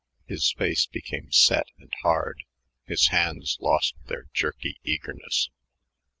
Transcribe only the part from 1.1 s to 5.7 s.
set and hard; his hands lost their jerky eagerness.